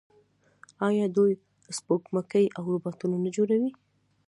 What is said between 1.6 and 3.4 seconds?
سپوږمکۍ او روباټونه نه